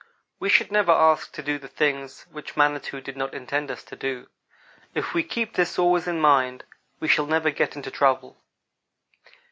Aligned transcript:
"We 0.39 0.49
should 0.49 0.71
never 0.71 0.91
ask 0.91 1.31
to 1.33 1.43
do 1.43 1.59
the 1.59 1.67
things 1.67 2.25
which 2.31 2.57
Manitou 2.57 3.01
did 3.01 3.15
not 3.15 3.35
intend 3.35 3.69
us 3.69 3.83
to 3.83 3.95
do. 3.95 4.29
If 4.95 5.13
we 5.13 5.21
keep 5.21 5.53
this 5.53 5.77
always 5.77 6.07
in 6.07 6.19
mind 6.19 6.63
we 6.99 7.07
shall 7.07 7.27
never 7.27 7.51
get 7.51 7.75
into 7.75 7.91
trouble. 7.91 8.41